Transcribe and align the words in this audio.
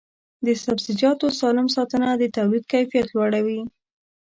د 0.45 0.47
سبزیجاتو 0.63 1.25
سالم 1.39 1.67
ساتنه 1.75 2.09
د 2.17 2.23
تولید 2.37 2.63
کیفیت 2.73 3.07
لوړوي. 3.15 3.61